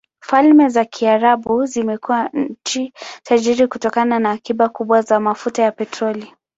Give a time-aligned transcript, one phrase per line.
[0.19, 6.33] Falme za Kiarabu zimekuwa nchi tajiri kutokana na akiba kubwa za mafuta ya petroli.